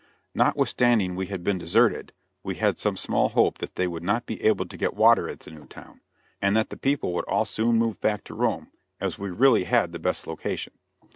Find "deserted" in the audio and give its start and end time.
1.59-2.11